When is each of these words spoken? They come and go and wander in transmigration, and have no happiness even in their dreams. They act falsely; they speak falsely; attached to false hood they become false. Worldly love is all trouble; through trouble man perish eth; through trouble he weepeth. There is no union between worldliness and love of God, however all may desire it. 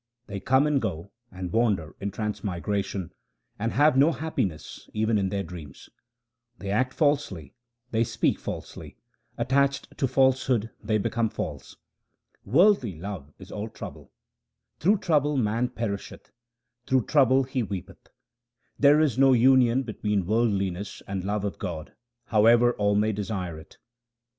They 0.25 0.39
come 0.39 0.65
and 0.65 0.81
go 0.81 1.11
and 1.31 1.53
wander 1.53 1.95
in 1.99 2.09
transmigration, 2.09 3.13
and 3.59 3.71
have 3.71 3.95
no 3.95 4.11
happiness 4.11 4.89
even 4.95 5.19
in 5.19 5.29
their 5.29 5.43
dreams. 5.43 5.89
They 6.57 6.71
act 6.71 6.95
falsely; 6.95 7.53
they 7.91 8.03
speak 8.03 8.39
falsely; 8.39 8.97
attached 9.37 9.95
to 9.99 10.07
false 10.07 10.47
hood 10.47 10.71
they 10.83 10.97
become 10.97 11.29
false. 11.29 11.75
Worldly 12.43 12.95
love 12.95 13.31
is 13.37 13.51
all 13.51 13.69
trouble; 13.69 14.11
through 14.79 14.97
trouble 14.97 15.37
man 15.37 15.69
perish 15.69 16.11
eth; 16.11 16.31
through 16.87 17.05
trouble 17.05 17.43
he 17.43 17.61
weepeth. 17.61 18.07
There 18.79 18.99
is 18.99 19.19
no 19.19 19.33
union 19.33 19.83
between 19.83 20.25
worldliness 20.25 21.03
and 21.07 21.23
love 21.23 21.45
of 21.45 21.59
God, 21.59 21.93
however 22.25 22.73
all 22.73 22.95
may 22.95 23.11
desire 23.11 23.59
it. 23.59 23.77